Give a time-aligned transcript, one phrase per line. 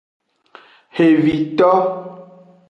[0.95, 1.71] Xevido.